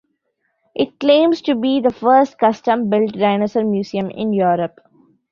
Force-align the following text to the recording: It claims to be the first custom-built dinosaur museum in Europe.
It 0.73 0.99
claims 0.99 1.41
to 1.43 1.53
be 1.53 1.79
the 1.79 1.93
first 1.93 2.39
custom-built 2.39 3.13
dinosaur 3.19 3.63
museum 3.63 4.09
in 4.09 4.33
Europe. 4.33 4.79